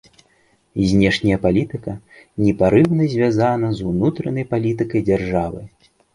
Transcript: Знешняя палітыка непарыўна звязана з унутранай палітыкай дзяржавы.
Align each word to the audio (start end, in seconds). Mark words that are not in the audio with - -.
Знешняя 0.93 1.37
палітыка 1.43 1.93
непарыўна 2.45 3.03
звязана 3.13 3.67
з 3.83 3.87
унутранай 3.93 4.49
палітыкай 4.57 5.01
дзяржавы. 5.13 5.61